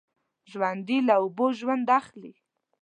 ژوندي 0.51 0.97
له 1.07 1.13
اوبو 1.21 1.45
ژوند 1.59 1.87
اخلي 1.99 2.33